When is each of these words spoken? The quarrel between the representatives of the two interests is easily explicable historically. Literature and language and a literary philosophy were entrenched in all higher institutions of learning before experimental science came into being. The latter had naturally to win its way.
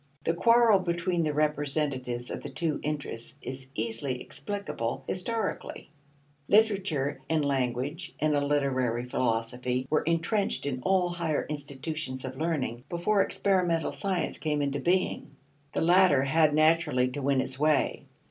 The 0.23 0.33
quarrel 0.33 0.79
between 0.79 1.23
the 1.23 1.31
representatives 1.35 2.31
of 2.31 2.41
the 2.41 2.49
two 2.49 2.79
interests 2.81 3.37
is 3.43 3.67
easily 3.75 4.19
explicable 4.19 5.03
historically. 5.07 5.91
Literature 6.47 7.21
and 7.29 7.45
language 7.45 8.15
and 8.19 8.33
a 8.33 8.43
literary 8.43 9.05
philosophy 9.05 9.85
were 9.91 10.01
entrenched 10.01 10.65
in 10.65 10.81
all 10.81 11.09
higher 11.09 11.45
institutions 11.47 12.25
of 12.25 12.35
learning 12.35 12.83
before 12.89 13.21
experimental 13.21 13.91
science 13.91 14.39
came 14.39 14.63
into 14.63 14.79
being. 14.79 15.35
The 15.73 15.81
latter 15.81 16.23
had 16.23 16.55
naturally 16.55 17.09
to 17.09 17.21
win 17.21 17.39
its 17.39 17.59
way. 17.59 18.05